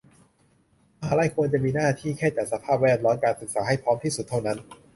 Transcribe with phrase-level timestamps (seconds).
[0.99, 4.57] มหาลัยควรจะมีหน้าที่แค่จัดสภาพแวดล้อมการศึกษาให้พร้อมที่สุดเท่านั้น